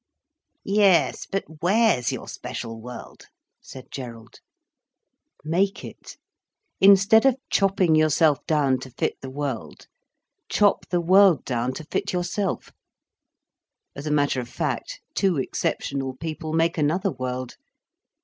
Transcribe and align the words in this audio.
"Yes, 0.65 1.27
but 1.27 1.43
where's 1.59 2.11
your 2.11 2.27
special 2.27 2.81
world?" 2.81 3.27
said 3.61 3.91
Gerald. 3.91 4.39
"Make 5.43 5.85
it. 5.85 6.17
Instead 6.79 7.23
of 7.23 7.37
chopping 7.51 7.93
yourself 7.93 8.43
down 8.47 8.79
to 8.79 8.89
fit 8.89 9.21
the 9.21 9.29
world, 9.29 9.85
chop 10.49 10.87
the 10.89 11.01
world 11.01 11.45
down 11.45 11.73
to 11.73 11.83
fit 11.83 12.13
yourself. 12.13 12.71
As 13.95 14.07
a 14.07 14.11
matter 14.11 14.41
of 14.41 14.49
fact, 14.49 15.01
two 15.13 15.37
exceptional 15.37 16.15
people 16.17 16.51
make 16.51 16.79
another 16.79 17.11
world. 17.11 17.57